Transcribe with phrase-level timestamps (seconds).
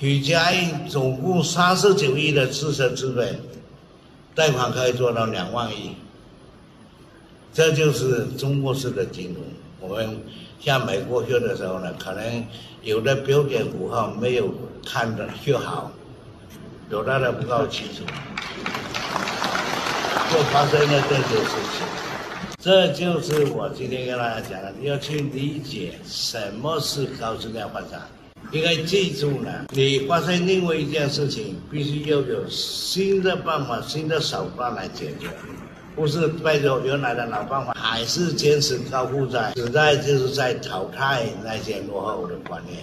[0.00, 3.38] 许家印总共三十九亿的自身资本，
[4.34, 5.94] 贷款可以做到两万亿，
[7.52, 9.44] 这就是中国式的金融。
[9.78, 10.18] 我们
[10.58, 12.46] 向美国学的时候呢，可能
[12.82, 14.50] 有的标点符号没有
[14.86, 15.92] 看的学好，
[16.88, 18.02] 表达的不够清楚，
[20.32, 21.86] 就发生了这些事情。
[22.58, 28.00] 这就是我今天跟大家讲的，要去理解什么是高质量发展。
[28.52, 35.28] 应该记住呢，你发生另外一件事情，必须要有新的办法、新的手段来解决，
[35.94, 42.82] 不是背着原来的老办法，还是坚持高负债，实在就是在淘汰那些落后的观念。